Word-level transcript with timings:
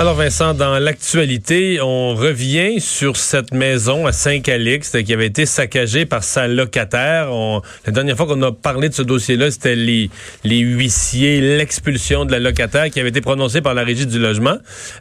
Alors 0.00 0.14
Vincent, 0.14 0.54
dans 0.54 0.78
l'actualité, 0.78 1.80
on 1.82 2.14
revient 2.14 2.80
sur 2.80 3.16
cette 3.16 3.52
maison 3.52 4.06
à 4.06 4.12
Saint-Calixte 4.12 5.02
qui 5.02 5.12
avait 5.12 5.26
été 5.26 5.44
saccagée 5.44 6.06
par 6.06 6.22
sa 6.22 6.46
locataire. 6.46 7.32
On, 7.32 7.62
la 7.84 7.92
dernière 7.92 8.16
fois 8.16 8.26
qu'on 8.26 8.40
a 8.42 8.52
parlé 8.52 8.88
de 8.90 8.94
ce 8.94 9.02
dossier-là, 9.02 9.50
c'était 9.50 9.74
les, 9.74 10.08
les 10.44 10.58
huissiers, 10.58 11.40
l'expulsion 11.40 12.24
de 12.24 12.30
la 12.30 12.38
locataire 12.38 12.90
qui 12.90 13.00
avait 13.00 13.08
été 13.08 13.20
prononcée 13.20 13.60
par 13.60 13.74
la 13.74 13.82
Régie 13.82 14.06
du 14.06 14.20
logement. 14.20 14.58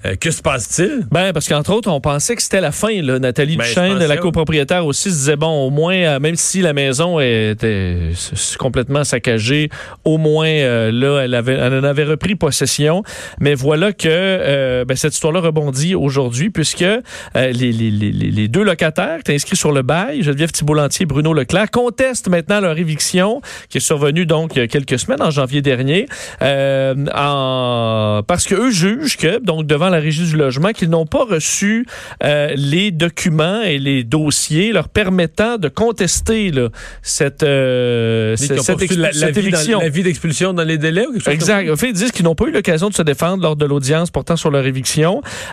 Euh, 0.07 0.15
que 0.15 0.31
se 0.31 0.41
passe-t-il? 0.41 1.05
Ben, 1.11 1.31
parce 1.31 1.47
qu'entre 1.47 1.73
autres, 1.73 1.91
on 1.91 2.01
pensait 2.01 2.35
que 2.35 2.41
c'était 2.41 2.59
la 2.59 2.71
fin. 2.71 2.99
Là. 3.03 3.19
Nathalie 3.19 3.55
Ben, 3.55 3.67
Duchesne, 3.67 3.99
la 3.99 4.17
copropriétaire 4.17 4.83
aussi, 4.83 5.11
se 5.11 5.15
disait, 5.15 5.35
bon, 5.35 5.67
au 5.67 5.69
moins, 5.69 5.93
euh, 5.93 6.19
même 6.19 6.35
si 6.35 6.63
la 6.63 6.73
maison 6.73 7.19
était 7.19 8.13
complètement 8.57 9.03
saccagée, 9.03 9.69
au 10.05 10.17
moins, 10.17 10.49
euh, 10.49 10.91
là, 10.91 11.19
elle, 11.19 11.35
avait, 11.35 11.53
elle 11.53 11.73
en 11.75 11.83
avait 11.83 12.05
repris 12.05 12.33
possession. 12.33 13.03
Mais 13.39 13.53
voilà 13.53 13.93
que 13.93 14.07
euh, 14.07 14.85
ben, 14.87 14.95
cette 14.97 15.13
histoire-là 15.13 15.39
rebondit 15.41 15.93
aujourd'hui, 15.95 16.49
puisque 16.49 16.81
euh, 16.81 17.01
les, 17.35 17.51
les- 17.71 17.91
les- 17.91 18.47
deux 18.47 18.63
locataires 18.63 19.15
qui 19.17 19.21
étaient 19.21 19.35
inscrits 19.35 19.55
sur 19.57 19.71
le 19.71 19.81
bail, 19.81 20.23
Geneviève 20.23 20.51
Thibault-Lantier 20.51 21.03
et 21.03 21.05
Bruno 21.05 21.33
Leclerc, 21.33 21.69
contestent 21.71 22.29
maintenant 22.29 22.59
leur 22.61 22.77
éviction, 22.77 23.41
qui 23.69 23.77
est 23.77 23.81
survenue 23.81 24.25
donc 24.25 24.55
il 24.55 24.59
y 24.59 24.61
a 24.61 24.67
quelques 24.67 24.97
semaines, 24.97 25.21
en 25.21 25.31
janvier 25.31 25.61
dernier, 25.61 26.07
euh, 26.41 26.95
en... 27.13 28.21
parce 28.25 28.45
qu'eux 28.47 28.71
jugent 28.71 29.17
que, 29.17 29.39
donc 29.43 29.65
devant 29.67 29.89
la 29.89 29.99
régie 29.99 30.23
du 30.25 30.37
logement, 30.37 30.71
qu'ils 30.71 30.89
n'ont 30.89 31.05
pas 31.05 31.25
reçu 31.25 31.85
euh, 32.23 32.53
les 32.55 32.91
documents 32.91 33.61
et 33.61 33.77
les 33.79 34.03
dossiers 34.03 34.71
leur 34.71 34.87
permettant 34.89 35.57
de 35.57 35.67
contester 35.67 36.51
là, 36.51 36.69
cette, 37.01 37.43
euh, 37.43 38.35
cette, 38.35 38.61
cette 38.61 38.95
la, 38.95 39.11
cette 39.11 39.37
éviction. 39.37 39.79
la 39.79 39.89
vie 39.89 40.03
d'expulsion 40.03 40.53
dans 40.53 40.63
les 40.63 40.77
délais 40.77 41.05
ou 41.05 41.11
quelque 41.13 41.23
chose 41.25 41.33
Exact. 41.33 41.69
En 41.69 41.75
fait, 41.75 41.87
ils 41.89 41.93
disent 41.93 42.11
qu'ils 42.11 42.25
n'ont 42.25 42.35
pas 42.35 42.45
eu 42.45 42.51
l'occasion 42.51 42.89
de 42.89 42.93
se 42.93 43.01
défendre 43.01 43.43
lors 43.43 43.55
de 43.55 43.65
l'audience 43.65 44.09
portant 44.11 44.35
sur 44.35 44.49
leur 44.51 44.65
éviction. 44.65 44.76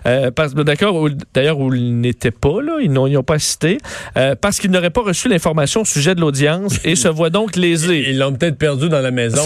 Euh, 0.06 0.30
d'accord, 0.64 1.08
d'ailleurs, 1.32 1.58
où 1.58 1.72
ils 1.74 2.00
n'étaient 2.00 2.30
pas, 2.30 2.60
là, 2.62 2.78
ils 2.80 2.92
n'ont 2.92 3.22
pas 3.22 3.38
cité, 3.38 3.78
euh, 4.16 4.34
parce 4.40 4.58
qu'ils 4.58 4.70
n'auraient 4.70 4.90
pas 4.90 5.02
reçu 5.02 5.28
l'information 5.28 5.82
au 5.82 5.84
sujet 5.84 6.14
de 6.14 6.20
l'audience 6.20 6.78
et 6.84 6.96
se 6.96 7.08
voient 7.08 7.30
donc 7.30 7.56
lésés 7.56 8.04
Ils 8.08 8.18
l'ont 8.18 8.32
peut-être 8.34 8.58
perdu 8.58 8.88
dans 8.88 9.00
la 9.00 9.10
maison. 9.10 9.44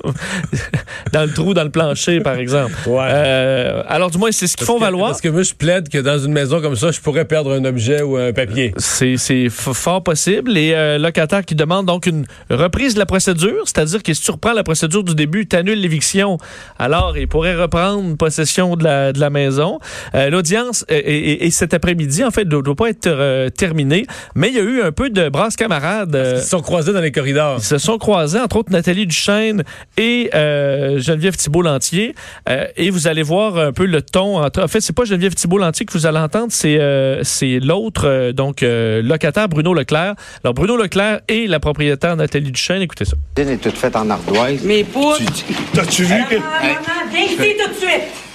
dans 1.12 1.22
le 1.22 1.32
trou, 1.32 1.54
dans 1.54 1.64
le 1.64 1.70
plancher, 1.70 2.20
par 2.20 2.36
exemple. 2.36 2.72
Ouais. 2.86 2.98
Euh, 3.10 3.82
alors, 3.88 4.10
du 4.10 4.18
moins, 4.18 4.32
c'est 4.32 4.46
ce 4.46 4.56
qu'ils 4.56 4.66
font 4.66 4.76
que- 4.76 4.80
valoir. 4.84 5.10
Parce 5.10 5.20
que 5.20 5.28
moi, 5.28 5.42
je 5.42 5.54
plaide 5.54 5.88
que 5.88 5.98
dans 5.98 6.18
une 6.18 6.32
maison 6.32 6.60
comme 6.60 6.76
ça, 6.76 6.90
je 6.90 7.00
pourrais 7.00 7.24
perdre 7.24 7.52
un 7.52 7.64
objet 7.64 8.02
ou 8.02 8.16
un 8.16 8.32
papier. 8.32 8.74
C'est 8.76 9.48
fort 9.50 10.02
possible. 10.02 10.50
Les 10.50 10.72
euh, 10.72 10.98
locataires 10.98 11.44
qui 11.44 11.54
demandent 11.54 11.86
donc 11.86 12.06
une 12.06 12.26
reprise 12.50 12.94
de 12.94 12.98
la 12.98 13.06
procédure, 13.06 13.62
c'est-à-dire 13.64 14.02
que 14.02 14.12
si 14.14 14.22
tu 14.22 14.30
reprends 14.30 14.52
la 14.52 14.62
procédure 14.64 15.02
du 15.04 15.14
début, 15.14 15.46
tu 15.46 15.56
annules 15.56 15.80
l'éviction, 15.80 16.38
alors 16.78 17.16
ils 17.16 17.28
pourraient 17.28 17.56
reprendre 17.56 18.16
possession 18.16 18.76
de 18.76 18.79
la, 18.84 19.12
de 19.12 19.20
la 19.20 19.30
maison. 19.30 19.78
Euh, 20.14 20.30
L'audience 20.30 20.84
est 20.88 21.50
cet 21.50 21.74
après-midi, 21.74 22.24
en 22.24 22.30
fait, 22.30 22.44
ne 22.44 22.60
doit 22.60 22.74
pas 22.74 22.88
être 22.90 23.06
euh, 23.06 23.48
terminée, 23.50 24.06
mais 24.34 24.48
il 24.48 24.54
y 24.54 24.58
a 24.58 24.62
eu 24.62 24.82
un 24.82 24.92
peu 24.92 25.10
de 25.10 25.28
brasse 25.28 25.56
camarade. 25.56 26.14
euh, 26.14 26.34
Ils 26.36 26.42
se 26.42 26.48
sont 26.48 26.60
croisés 26.62 26.92
dans 26.92 27.00
les 27.00 27.12
corridors. 27.12 27.56
ils 27.58 27.64
se 27.64 27.78
sont 27.78 27.98
croisés, 27.98 28.38
entre 28.40 28.56
autres 28.56 28.70
Nathalie 28.72 29.06
Duchesne 29.06 29.62
et 29.96 30.30
euh, 30.34 30.98
Geneviève 30.98 31.36
Thibault-Lantier. 31.36 32.14
Euh, 32.48 32.66
et 32.76 32.90
vous 32.90 33.06
allez 33.08 33.22
voir 33.22 33.56
un 33.58 33.72
peu 33.72 33.84
le 33.86 34.02
ton. 34.02 34.38
entre- 34.42 34.62
En 34.62 34.68
fait, 34.68 34.80
c'est 34.80 34.94
pas 34.94 35.04
Geneviève 35.04 35.34
Thibault-Lantier 35.34 35.86
que 35.86 35.92
vous 35.92 36.06
allez 36.06 36.18
entendre, 36.18 36.48
c'est 36.50 36.78
euh, 36.80 37.22
c'est 37.24 37.58
l'autre, 37.60 38.06
euh, 38.06 38.32
donc 38.32 38.62
euh, 38.62 39.02
locataire 39.02 39.48
Bruno 39.48 39.74
Leclerc. 39.74 40.14
Alors, 40.44 40.54
Bruno 40.54 40.76
Leclerc 40.76 41.20
et 41.28 41.46
la 41.46 41.60
propriétaire 41.60 42.16
Nathalie 42.16 42.50
Duchesne, 42.52 42.82
écoutez 42.82 43.04
ça. 43.04 43.16
La 43.36 43.44
cuisine 43.44 43.54
est 43.54 43.58
toute 43.62 43.76
faite 43.78 43.96
en 43.96 44.08
ardoise. 44.10 44.60
Tu 44.62 45.24
dis- 45.24 45.44
T'as-tu 45.74 46.04
vu 46.04 46.14
que. 46.28 46.34
Maman, 46.36 47.10
viens 47.10 47.24
ici 47.24 47.36
tout 47.36 47.68
de 47.70 47.74
suite. 47.74 48.29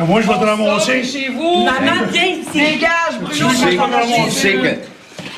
Moi, 0.00 0.20
je 0.22 0.26
vais 0.28 0.34
te 0.34 0.44
ramasser. 0.44 1.02
Chez 1.04 1.28
vous. 1.28 1.64
Maman, 1.64 2.06
viens 2.12 2.24
ici. 2.24 2.48
Dégage, 2.54 3.18
Bruno. 3.20 3.48
Sais, 3.50 3.66
tu 4.26 4.30
sais 4.30 4.52
que 4.54 4.68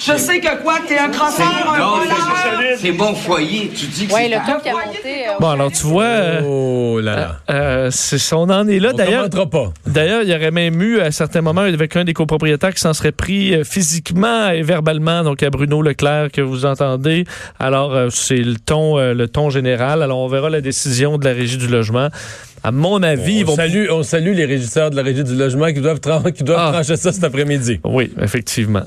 Je 0.00 0.16
sais 0.18 0.40
que 0.40 0.62
quoi, 0.62 0.78
que 0.80 0.88
t'es 0.88 0.98
un 0.98 1.08
crosseur, 1.08 1.46
un 1.74 1.78
voleur. 1.78 2.78
c'est 2.78 2.92
bon 2.92 3.14
foyer. 3.14 3.70
Tu 3.74 3.86
dis 3.86 4.06
que 4.06 4.14
Oui, 4.14 4.20
c'est 4.24 4.28
le 4.28 4.36
ton 4.36 4.60
qui 4.60 4.68
a 4.68 4.72
monté. 4.72 5.28
euh, 5.28 5.32
Bon, 5.40 5.48
alors 5.50 5.70
tu 5.72 5.86
vois, 5.86 6.04
euh, 6.04 6.42
Oh 6.44 7.00
là 7.00 7.16
là. 7.16 7.36
euh, 7.50 7.90
on 8.32 8.50
en 8.50 8.66
est 8.68 8.78
là. 8.78 8.90
On 8.92 8.96
D'ailleurs, 8.96 9.28
commentera 9.30 9.46
pas. 9.50 9.72
D'ailleurs, 9.86 10.22
il 10.22 10.28
y 10.30 10.34
aurait 10.34 10.50
même 10.50 10.80
eu 10.82 11.00
à 11.00 11.10
certains 11.10 11.40
moments 11.42 11.62
avec 11.62 11.96
un 11.96 12.04
des 12.04 12.12
copropriétaires 12.14 12.72
qui 12.74 12.80
s'en 12.80 12.92
serait 12.94 13.12
pris 13.12 13.54
euh, 13.54 13.64
physiquement 13.64 14.48
et 14.50 14.62
verbalement, 14.62 15.22
donc 15.22 15.42
à 15.42 15.50
Bruno 15.50 15.80
Leclerc 15.82 16.30
que 16.32 16.40
vous 16.42 16.64
entendez. 16.66 17.24
Alors, 17.58 17.94
euh, 17.94 18.08
c'est 18.10 18.36
le 18.36 18.56
ton, 18.56 18.98
euh, 18.98 19.12
le 19.14 19.28
ton 19.28 19.48
général. 19.50 20.02
Alors, 20.02 20.18
on 20.18 20.28
verra 20.28 20.48
la 20.50 20.60
décision 20.60 21.16
de 21.18 21.24
la 21.26 21.32
régie 21.34 21.56
du 21.58 21.66
logement. 21.66 22.08
À 22.62 22.72
mon 22.72 23.02
avis, 23.02 23.38
ils 23.38 23.44
on, 23.44 23.48
vont. 23.48 23.56
salue, 23.56 23.86
on 23.90 24.02
salue 24.02 24.34
les 24.34 24.44
régisseurs 24.44 24.90
de 24.90 24.96
la 24.96 25.02
Régie 25.02 25.24
du 25.24 25.34
logement 25.34 25.66
qui 25.72 25.80
doivent, 25.80 26.00
qui 26.34 26.44
doivent 26.44 26.58
Ah. 26.60 26.72
trancher 26.72 26.96
ça 26.96 27.12
cet 27.12 27.24
après-midi. 27.24 27.80
Oui, 27.84 28.12
effectivement. 28.20 28.82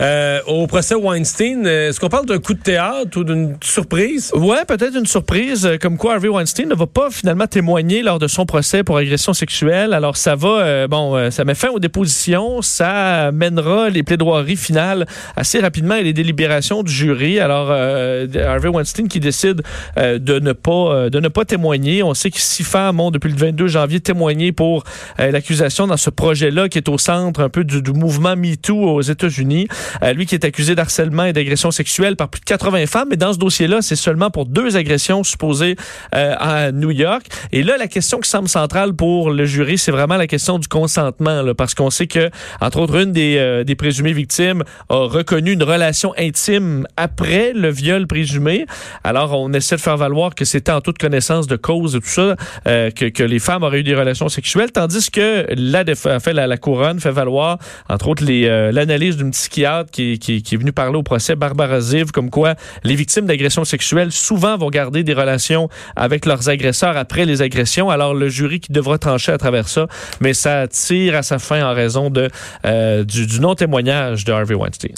Euh, 0.00 0.38
au 0.46 0.66
procès 0.68 0.94
Weinstein, 0.94 1.66
euh, 1.66 1.88
est-ce 1.88 1.98
qu'on 1.98 2.08
parle 2.08 2.26
d'un 2.26 2.38
coup 2.38 2.54
de 2.54 2.60
théâtre 2.60 3.18
ou 3.18 3.24
d'une 3.24 3.56
surprise? 3.62 4.30
Ouais, 4.34 4.64
peut-être 4.66 4.96
une 4.96 5.06
surprise, 5.06 5.66
euh, 5.66 5.76
comme 5.78 5.96
quoi 5.96 6.14
Harvey 6.14 6.28
Weinstein 6.28 6.68
ne 6.68 6.74
va 6.76 6.86
pas 6.86 7.10
finalement 7.10 7.46
témoigner 7.48 8.02
lors 8.02 8.20
de 8.20 8.28
son 8.28 8.46
procès 8.46 8.84
pour 8.84 8.96
agression 8.98 9.32
sexuelle. 9.34 9.94
Alors 9.94 10.16
ça 10.16 10.36
va, 10.36 10.48
euh, 10.60 10.86
bon, 10.88 11.30
ça 11.32 11.44
met 11.44 11.54
fin 11.56 11.70
aux 11.70 11.80
dépositions, 11.80 12.62
ça 12.62 13.32
mènera 13.32 13.90
les 13.90 14.04
plaidoiries 14.04 14.56
finales 14.56 15.06
assez 15.36 15.58
rapidement 15.58 15.96
et 15.96 16.04
les 16.04 16.12
délibérations 16.12 16.82
du 16.84 16.92
jury. 16.92 17.40
Alors 17.40 17.68
euh, 17.70 18.26
Harvey 18.46 18.68
Weinstein 18.68 19.08
qui 19.08 19.18
décide 19.18 19.62
de 19.96 20.38
ne 20.38 20.52
pas 20.52 21.08
de 21.10 21.18
ne 21.20 21.28
pas 21.28 21.44
témoigner. 21.44 22.02
On 22.04 22.14
sait 22.14 22.30
que 22.30 22.38
six 22.40 22.62
femmes 22.62 23.00
depuis 23.10 23.30
le 23.30 23.36
22 23.36 23.68
janvier 23.68 24.00
témoigné 24.00 24.52
pour 24.52 24.84
euh, 25.20 25.30
l'accusation 25.30 25.86
dans 25.86 25.96
ce 25.96 26.10
projet-là 26.10 26.68
qui 26.68 26.78
est 26.78 26.88
au 26.88 26.98
centre 26.98 27.40
un 27.40 27.48
peu 27.48 27.64
du, 27.64 27.82
du 27.82 27.92
mouvement 27.92 28.36
MeToo 28.36 28.76
aux 28.76 29.02
États-Unis. 29.02 29.68
Euh, 30.02 30.12
lui 30.12 30.26
qui 30.26 30.34
est 30.34 30.44
accusé 30.44 30.74
d'harcèlement 30.74 31.24
et 31.24 31.32
d'agression 31.32 31.70
sexuelle 31.70 32.16
par 32.16 32.28
plus 32.28 32.40
de 32.40 32.44
80 32.44 32.86
femmes, 32.86 33.08
mais 33.10 33.16
dans 33.16 33.32
ce 33.32 33.38
dossier-là, 33.38 33.82
c'est 33.82 33.96
seulement 33.96 34.30
pour 34.30 34.46
deux 34.46 34.76
agressions 34.76 35.24
supposées 35.24 35.76
euh, 36.14 36.34
à 36.38 36.72
New 36.72 36.90
York. 36.90 37.26
Et 37.52 37.62
là, 37.62 37.76
la 37.76 37.88
question 37.88 38.20
qui 38.20 38.28
semble 38.28 38.48
centrale 38.48 38.94
pour 38.94 39.30
le 39.30 39.44
jury, 39.44 39.78
c'est 39.78 39.90
vraiment 39.90 40.16
la 40.16 40.26
question 40.26 40.58
du 40.58 40.68
consentement, 40.68 41.42
là, 41.42 41.54
parce 41.54 41.74
qu'on 41.74 41.90
sait 41.90 42.06
que, 42.06 42.30
entre 42.60 42.80
autres, 42.80 42.96
une 42.96 43.12
des, 43.12 43.36
euh, 43.38 43.64
des 43.64 43.74
présumées 43.74 44.12
victimes 44.12 44.64
a 44.88 45.06
reconnu 45.06 45.52
une 45.52 45.62
relation 45.62 46.12
intime 46.18 46.86
après 46.96 47.52
le 47.54 47.70
viol 47.70 48.06
présumé. 48.06 48.66
Alors, 49.04 49.38
on 49.38 49.52
essaie 49.52 49.76
de 49.76 49.80
faire 49.80 49.96
valoir 49.96 50.34
que 50.34 50.44
c'était 50.44 50.72
en 50.72 50.80
toute 50.80 50.98
connaissance 50.98 51.46
de 51.46 51.56
cause 51.56 51.96
et 51.96 52.00
tout 52.00 52.08
ça, 52.08 52.36
euh, 52.66 52.90
que, 52.98 53.06
que 53.06 53.22
les 53.22 53.38
femmes 53.38 53.62
auraient 53.62 53.80
eu 53.80 53.84
des 53.84 53.94
relations 53.94 54.28
sexuelles, 54.28 54.72
tandis 54.72 55.10
que 55.10 55.46
la, 55.56 55.84
la, 55.84 56.46
la 56.46 56.56
couronne 56.56 56.98
fait 57.00 57.12
valoir, 57.12 57.58
entre 57.88 58.08
autres, 58.08 58.24
euh, 58.28 58.72
l'analyse 58.72 59.16
d'une 59.16 59.30
psychiatre 59.30 59.90
qui, 59.90 60.18
qui, 60.18 60.42
qui 60.42 60.54
est 60.56 60.58
venue 60.58 60.72
parler 60.72 60.98
au 60.98 61.02
procès, 61.02 61.36
Barbara 61.36 61.80
Ziv, 61.80 62.10
comme 62.10 62.30
quoi 62.30 62.54
les 62.82 62.96
victimes 62.96 63.26
d'agressions 63.26 63.64
sexuelles 63.64 64.12
souvent 64.12 64.56
vont 64.56 64.70
garder 64.70 65.04
des 65.04 65.14
relations 65.14 65.68
avec 65.94 66.26
leurs 66.26 66.48
agresseurs 66.48 66.96
après 66.96 67.24
les 67.24 67.40
agressions. 67.40 67.88
Alors, 67.88 68.14
le 68.14 68.28
jury 68.28 68.60
qui 68.60 68.72
devra 68.72 68.98
trancher 68.98 69.32
à 69.32 69.38
travers 69.38 69.68
ça, 69.68 69.86
mais 70.20 70.34
ça 70.34 70.66
tire 70.68 71.14
à 71.14 71.22
sa 71.22 71.38
fin 71.38 71.64
en 71.64 71.74
raison 71.74 72.10
de, 72.10 72.28
euh, 72.64 73.04
du, 73.04 73.26
du 73.26 73.40
non-témoignage 73.40 74.24
de 74.24 74.32
Harvey 74.32 74.54
Weinstein. 74.54 74.94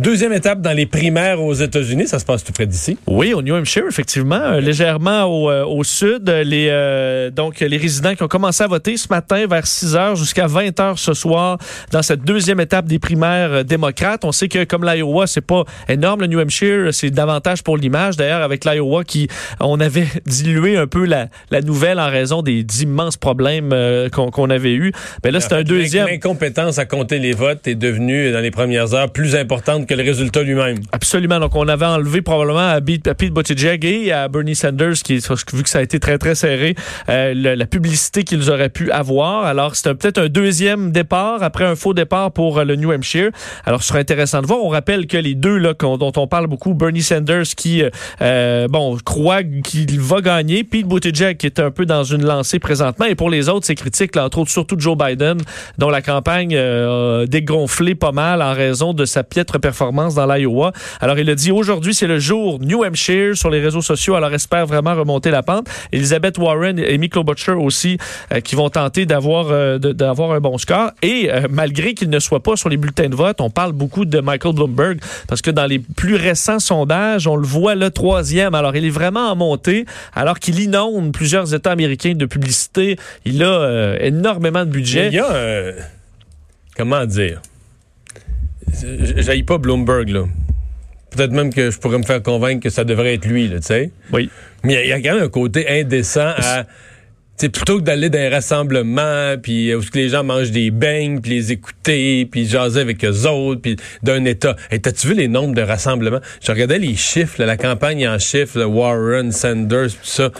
Deuxième 0.00 0.32
étape 0.32 0.62
dans 0.62 0.72
les 0.72 0.86
primaires 0.86 1.42
aux 1.42 1.52
États-Unis, 1.52 2.06
ça 2.06 2.18
se 2.18 2.24
passe 2.24 2.42
tout 2.42 2.52
près 2.52 2.66
d'ici. 2.66 2.96
Oui, 3.06 3.34
au 3.34 3.42
New 3.42 3.54
Hampshire, 3.54 3.84
effectivement, 3.86 4.40
euh, 4.40 4.58
légèrement 4.58 5.24
au, 5.24 5.50
euh, 5.50 5.62
au 5.66 5.84
sud. 5.84 6.26
Les, 6.26 6.68
euh, 6.70 7.30
donc, 7.30 7.60
les 7.60 7.76
résidents 7.76 8.14
qui 8.14 8.22
ont 8.22 8.28
commencé 8.28 8.64
à 8.64 8.66
voter 8.66 8.96
ce 8.96 9.08
matin 9.10 9.46
vers 9.46 9.66
6 9.66 9.96
heures 9.96 10.16
jusqu'à 10.16 10.46
20 10.46 10.80
heures 10.80 10.98
ce 10.98 11.12
soir 11.12 11.58
dans 11.92 12.00
cette 12.00 12.22
deuxième 12.22 12.60
étape 12.60 12.86
des 12.86 12.98
primaires 12.98 13.52
euh, 13.52 13.62
démocrates. 13.62 14.24
On 14.24 14.32
sait 14.32 14.48
que 14.48 14.64
comme 14.64 14.86
l'Iowa, 14.86 15.26
c'est 15.26 15.42
pas 15.42 15.64
énorme, 15.86 16.22
le 16.22 16.28
New 16.28 16.40
Hampshire, 16.40 16.94
c'est 16.94 17.10
davantage 17.10 17.62
pour 17.62 17.76
l'image. 17.76 18.16
D'ailleurs, 18.16 18.40
avec 18.40 18.64
l'Iowa, 18.64 19.04
qui 19.04 19.28
on 19.60 19.80
avait 19.80 20.06
dilué 20.26 20.78
un 20.78 20.86
peu 20.86 21.04
la, 21.04 21.28
la 21.50 21.60
nouvelle 21.60 22.00
en 22.00 22.08
raison 22.08 22.40
des 22.40 22.64
immenses 22.80 23.18
problèmes 23.18 23.72
euh, 23.74 24.08
qu'on 24.08 24.30
qu'on 24.30 24.48
avait 24.48 24.72
eus. 24.72 24.92
Mais 25.24 25.30
là, 25.30 25.40
c'est 25.40 25.52
un 25.52 25.62
deuxième. 25.62 26.06
L'incompétence 26.06 26.78
à 26.78 26.86
compter 26.86 27.18
les 27.18 27.32
votes 27.32 27.66
est 27.66 27.74
devenue, 27.74 28.32
dans 28.32 28.40
les 28.40 28.50
premières 28.50 28.94
heures, 28.94 29.10
plus 29.10 29.36
importante 29.36 29.86
que 29.90 29.94
le 29.94 30.04
résultat 30.04 30.42
lui-même. 30.44 30.78
Absolument. 30.92 31.40
Donc, 31.40 31.56
on 31.56 31.66
avait 31.66 31.84
enlevé 31.86 32.22
probablement 32.22 32.68
à 32.68 32.80
Pete, 32.80 33.32
Buttigieg 33.34 33.84
et 33.84 34.12
à 34.12 34.28
Bernie 34.28 34.54
Sanders, 34.54 34.94
qui, 35.02 35.18
vu 35.52 35.62
que 35.64 35.68
ça 35.68 35.80
a 35.80 35.82
été 35.82 35.98
très, 35.98 36.16
très 36.16 36.36
serré, 36.36 36.76
euh, 37.08 37.34
la 37.34 37.66
publicité 37.66 38.22
qu'ils 38.22 38.50
auraient 38.50 38.68
pu 38.68 38.92
avoir. 38.92 39.46
Alors, 39.46 39.72
un- 39.84 39.94
peut-être 39.96 40.18
un 40.18 40.28
deuxième 40.28 40.92
départ 40.92 41.42
après 41.42 41.64
un 41.64 41.74
faux 41.74 41.92
départ 41.92 42.30
pour 42.30 42.58
euh, 42.58 42.64
le 42.64 42.76
New 42.76 42.92
Hampshire. 42.92 43.30
Alors, 43.64 43.82
ce 43.82 43.88
sera 43.88 43.98
intéressant 43.98 44.42
de 44.42 44.46
voir. 44.46 44.60
On 44.62 44.68
rappelle 44.68 45.08
que 45.08 45.16
les 45.16 45.34
deux 45.34 45.58
là, 45.58 45.74
dont 45.80 46.12
on 46.16 46.26
parle 46.28 46.46
beaucoup, 46.46 46.72
Bernie 46.74 47.02
Sanders 47.02 47.48
qui, 47.56 47.82
euh, 47.82 47.90
euh, 48.22 48.68
bon, 48.68 48.96
croit 49.04 49.42
qu'il 49.42 49.98
va 49.98 50.20
gagner, 50.20 50.62
Pete 50.62 50.86
Buttigieg 50.86 51.36
qui 51.36 51.46
est 51.46 51.58
un 51.58 51.72
peu 51.72 51.84
dans 51.84 52.04
une 52.04 52.24
lancée 52.24 52.60
présentement. 52.60 53.06
Et 53.06 53.16
pour 53.16 53.28
les 53.28 53.48
autres, 53.48 53.66
c'est 53.66 53.74
critique, 53.74 54.14
là, 54.14 54.26
entre 54.26 54.38
autres, 54.38 54.50
surtout 54.52 54.76
Joe 54.78 54.96
Biden, 54.96 55.38
dont 55.78 55.90
la 55.90 56.00
campagne 56.00 56.54
euh, 56.54 57.24
a 57.24 57.26
dégonflé 57.26 57.96
pas 57.96 58.12
mal 58.12 58.40
en 58.40 58.52
raison 58.52 58.94
de 58.94 59.04
sa 59.04 59.24
piètre 59.24 59.58
performance 59.58 59.79
dans 59.80 60.26
l'Iowa. 60.26 60.72
Alors, 61.00 61.18
il 61.18 61.28
a 61.30 61.34
dit 61.34 61.50
aujourd'hui, 61.50 61.94
c'est 61.94 62.06
le 62.06 62.18
jour 62.18 62.58
New 62.60 62.84
Hampshire 62.84 63.36
sur 63.36 63.50
les 63.50 63.60
réseaux 63.60 63.80
sociaux. 63.80 64.14
Alors, 64.14 64.32
espère 64.32 64.66
vraiment 64.66 64.94
remonter 64.94 65.30
la 65.30 65.42
pente. 65.42 65.68
Elizabeth 65.92 66.38
Warren 66.38 66.78
et 66.78 66.94
Amy 66.94 67.08
Klobuchar 67.08 67.58
aussi, 67.60 67.96
euh, 68.32 68.40
qui 68.40 68.54
vont 68.56 68.68
tenter 68.68 69.06
d'avoir 69.06 69.46
euh, 69.50 69.78
d'avoir 69.78 70.32
un 70.32 70.40
bon 70.40 70.58
score. 70.58 70.90
Et 71.02 71.30
euh, 71.30 71.46
malgré 71.50 71.94
qu'il 71.94 72.10
ne 72.10 72.18
soit 72.18 72.42
pas 72.42 72.56
sur 72.56 72.68
les 72.68 72.76
bulletins 72.76 73.08
de 73.08 73.16
vote, 73.16 73.40
on 73.40 73.50
parle 73.50 73.72
beaucoup 73.72 74.04
de 74.04 74.20
Michael 74.20 74.54
Bloomberg 74.54 75.00
parce 75.26 75.40
que 75.40 75.50
dans 75.50 75.66
les 75.66 75.78
plus 75.78 76.16
récents 76.16 76.58
sondages, 76.58 77.26
on 77.26 77.36
le 77.36 77.46
voit 77.46 77.74
le 77.74 77.90
troisième. 77.90 78.54
Alors, 78.54 78.76
il 78.76 78.84
est 78.84 78.90
vraiment 78.90 79.30
en 79.30 79.36
montée 79.36 79.86
alors 80.14 80.38
qu'il 80.38 80.60
inonde 80.60 81.12
plusieurs 81.12 81.54
États 81.54 81.72
américains 81.72 82.14
de 82.14 82.26
publicité. 82.26 82.96
Il 83.24 83.42
a 83.42 83.96
énormément 84.00 84.64
de 84.64 84.70
budget. 84.70 85.08
Il 85.08 85.14
y 85.14 85.18
a. 85.18 85.30
euh, 85.30 85.72
comment 86.76 87.04
dire? 87.06 87.40
J'aille 89.16 89.42
pas 89.42 89.58
Bloomberg, 89.58 90.08
là. 90.08 90.24
Peut-être 91.10 91.32
même 91.32 91.52
que 91.52 91.70
je 91.70 91.78
pourrais 91.78 91.98
me 91.98 92.04
faire 92.04 92.22
convaincre 92.22 92.62
que 92.62 92.70
ça 92.70 92.84
devrait 92.84 93.14
être 93.14 93.26
lui, 93.26 93.48
là, 93.48 93.58
tu 93.58 93.66
sais. 93.66 93.90
Oui. 94.12 94.30
Mais 94.62 94.82
il 94.84 94.88
y 94.88 94.92
a- 94.92 95.00
quand 95.00 95.14
même 95.14 95.24
un 95.24 95.28
côté 95.28 95.68
indécent 95.80 96.32
à. 96.36 96.64
Sais, 97.36 97.48
plutôt 97.48 97.78
que 97.78 97.82
d'aller 97.84 98.10
dans 98.10 98.18
un 98.18 98.28
rassemblement, 98.28 99.34
puis 99.42 99.70
euh, 99.70 99.78
où 99.78 99.82
les 99.94 100.10
gens 100.10 100.22
mangent 100.22 100.50
des 100.50 100.70
beignes, 100.70 101.20
puis 101.22 101.30
les 101.30 101.52
écouter, 101.52 102.26
puis 102.30 102.44
jaser 102.46 102.80
avec 102.82 103.02
eux 103.02 103.26
autres, 103.26 103.62
puis 103.62 103.76
d'un 104.02 104.26
État. 104.26 104.56
Et 104.70 104.78
t'as-tu 104.78 105.08
vu 105.08 105.14
les 105.14 105.26
nombres 105.26 105.54
de 105.54 105.62
rassemblements? 105.62 106.20
Je 106.44 106.52
regardais 106.52 106.78
les 106.78 106.94
chiffres, 106.96 107.36
là, 107.38 107.46
la 107.46 107.56
campagne 107.56 108.06
en 108.06 108.18
chiffres, 108.18 108.58
là, 108.58 108.68
Warren, 108.68 109.32
Sanders, 109.32 109.88
tout 109.88 109.96
ça. 110.02 110.30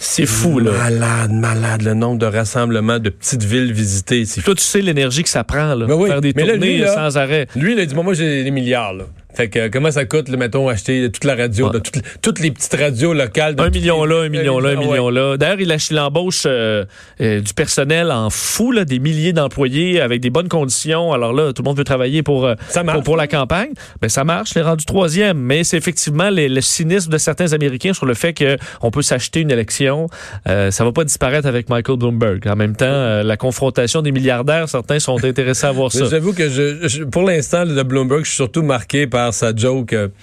C'est 0.00 0.26
fou, 0.26 0.60
là. 0.60 0.70
Malade, 0.72 1.32
malade, 1.32 1.82
le 1.82 1.94
nombre 1.94 2.18
de 2.18 2.26
rassemblements 2.26 2.98
de 3.00 3.10
petites 3.10 3.42
villes 3.42 3.72
visitées. 3.72 4.24
Toi, 4.44 4.54
tu 4.54 4.62
sais 4.62 4.80
l'énergie 4.80 5.24
que 5.24 5.28
ça 5.28 5.42
prend, 5.42 5.74
là, 5.74 5.86
Ben 5.86 5.94
oui. 5.94 6.08
faire 6.08 6.20
des 6.20 6.32
Mais 6.36 6.44
là, 6.44 6.52
tournées 6.54 6.74
lui, 6.74 6.78
là- 6.78 6.94
sans 6.94 7.16
arrêt. 7.18 7.48
Lui, 7.56 7.72
il 7.72 7.80
a 7.80 7.86
dit, 7.86 7.94
moi, 7.94 8.04
moi, 8.04 8.14
j'ai 8.14 8.44
des 8.44 8.50
milliards, 8.52 8.94
là. 8.94 9.04
Fait 9.38 9.48
que, 9.48 9.58
euh, 9.60 9.68
comment 9.72 9.92
ça 9.92 10.04
coûte, 10.04 10.28
là, 10.30 10.36
mettons, 10.36 10.68
acheter 10.68 11.08
toute 11.12 11.22
la 11.22 11.36
radio, 11.36 11.68
Ouais. 11.68 11.74
là, 11.74 11.78
toutes, 11.78 11.94
les- 11.94 12.02
toutes 12.22 12.40
les 12.40 12.50
petites 12.50 12.74
radios 12.74 13.12
locales. 13.14 13.54
de 13.54 13.62
Un 13.62 13.70
million 13.70 14.04
les- 14.04 14.10
là, 14.16 14.20
un 14.22 14.28
million 14.28 14.58
là, 14.58 14.70
un 14.70 14.72
Ah 14.72 14.78
ouais. 14.80 14.84
million 14.88 15.08
là. 15.10 15.36
D'ailleurs, 15.36 15.60
il, 15.60 15.70
ach- 15.70 15.90
il 15.92 15.98
embauche 16.00 16.42
euh, 16.44 16.84
euh, 17.20 17.40
du 17.40 17.54
personnel 17.54 18.10
en 18.10 18.30
fou, 18.30 18.72
là, 18.72 18.84
des 18.84 18.98
milliers 18.98 19.32
d'employés 19.32 20.00
avec 20.00 20.20
des 20.20 20.30
bonnes 20.30 20.48
conditions. 20.48 21.12
Alors 21.12 21.32
là, 21.32 21.52
tout 21.52 21.62
le 21.62 21.68
monde 21.68 21.78
veut 21.78 21.84
travailler 21.84 22.24
pour, 22.24 22.46
euh, 22.46 22.56
Ça 22.68 22.82
marche. 22.82 22.96
pour, 22.96 23.04
pour 23.04 23.16
la 23.16 23.28
campagne. 23.28 23.70
Ben, 24.02 24.08
ça 24.08 24.24
marche, 24.24 24.50
il 24.56 24.58
est 24.58 24.62
rendu 24.62 24.84
troisième. 24.84 25.38
Mais 25.38 25.62
c'est 25.62 25.76
effectivement 25.76 26.30
les- 26.30 26.48
le 26.48 26.60
cynisme 26.60 27.12
de 27.12 27.18
certains 27.18 27.52
Américains 27.52 27.92
sur 27.92 28.06
le 28.06 28.14
fait 28.14 28.34
qu'on 28.34 28.90
peut 28.90 29.02
s'acheter 29.02 29.38
une 29.38 29.52
élection. 29.52 30.08
Euh, 30.48 30.72
ça 30.72 30.82
va 30.84 30.90
pas 30.90 31.04
disparaître 31.04 31.46
avec 31.46 31.68
Michael 31.70 31.96
Bloomberg. 31.98 32.44
En 32.48 32.56
même 32.56 32.74
temps, 32.74 32.86
euh, 32.86 33.22
la 33.22 33.36
confrontation 33.36 34.02
des 34.02 34.10
milliardaires, 34.10 34.68
certains 34.68 34.98
sont 34.98 35.24
intéressés 35.24 35.66
à 35.68 35.70
voir 35.72 35.92
ça. 35.92 36.06
J'avoue 36.10 36.32
que 36.32 36.48
je, 36.48 36.88
je- 36.88 37.04
pour 37.04 37.22
l'instant, 37.22 37.64
le 37.64 37.84
Bloomberg, 37.84 38.24
je 38.24 38.30
suis 38.30 38.36
surtout 38.36 38.62
marqué 38.62 39.06
par 39.06 39.27
sa 39.32 39.54
joke. 39.54 39.92
euh, 39.92 40.08
tu 40.08 40.14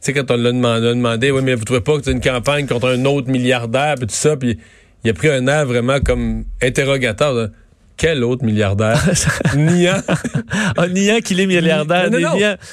sais, 0.00 0.12
quand 0.12 0.30
on 0.30 0.36
l'a 0.36 0.50
demandé, 0.52 0.88
demandé, 0.88 1.30
oui, 1.30 1.42
mais 1.44 1.54
vous 1.54 1.64
trouvez 1.64 1.80
pas 1.80 1.96
que 1.98 2.04
c'est 2.04 2.12
une 2.12 2.20
campagne 2.20 2.66
contre 2.66 2.88
un 2.88 3.04
autre 3.04 3.28
milliardaire, 3.30 3.94
puis 3.96 4.06
tout 4.06 4.14
ça, 4.14 4.36
puis 4.36 4.58
il 5.04 5.10
a 5.10 5.14
pris 5.14 5.28
un 5.28 5.46
air 5.46 5.64
vraiment 5.66 6.00
comme 6.00 6.44
interrogateur. 6.60 7.32
là. 7.34 7.48
Quel 7.96 8.24
autre 8.24 8.44
milliardaire? 8.44 9.00
niant. 9.56 10.00
En 10.76 10.88
niant 10.88 11.20
qu'il 11.20 11.38
est 11.38 11.46
milliardaire, 11.46 12.10
Non, 12.10 12.18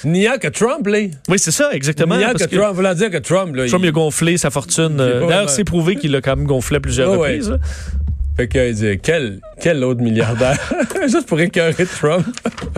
Niant 0.06 0.38
que 0.41 0.47
Trump, 0.47 0.88
là. 0.88 1.00
Oui, 1.27 1.38
c'est 1.38 1.51
ça, 1.51 1.69
exactement. 1.71 2.18
Niant 2.18 2.31
parce 2.31 2.47
que, 2.47 2.56
Trump. 2.56 2.74
Voulant 2.75 2.94
dire 2.95 3.12
que 3.12 3.18
Trump, 3.18 3.56
là. 3.56 3.68
Trump 3.68 3.83
il- 3.83 3.89
a 3.89 3.91
gonflé 3.91 4.38
sa 4.38 4.50
fortune. 4.50 4.97
Euh, 5.00 5.27
D'ailleurs, 5.27 5.50
c'est 5.50 5.65
prouvé 5.65 5.97
qu'il 5.97 6.12
l'a 6.12 6.21
quand 6.21 6.36
même 6.36 6.47
gonflé 6.47 6.77
à 6.77 6.80
plusieurs 6.80 7.12
Ouais, 7.12 7.18
ouais. 7.18 7.27
reprises. 7.33 7.50
là. 7.51 7.57
Fait 8.38 8.47
qu'il 8.47 8.74
dit, 8.74 9.00
quel, 9.03 9.39
quel 9.62 9.83
autre 9.83 10.01
milliardaire? 10.01 10.57
Juste 11.03 11.27
pour 11.27 11.39
écœurer 11.39 11.86
Trump. 11.86 12.25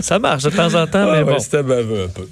Ça 0.00 0.18
marche 0.18 0.42
de 0.42 0.50
temps 0.50 0.74
en 0.74 0.86
temps, 0.88 1.06
Ah 1.08 1.12
mais 1.12 1.18
ouais, 1.18 1.24
bon. 1.24 1.38
C'était 1.38 1.62
baveux 1.62 2.04
un 2.04 2.08
peu. 2.08 2.26